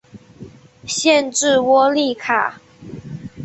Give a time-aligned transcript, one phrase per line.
[0.87, 2.59] 县治窝利卡。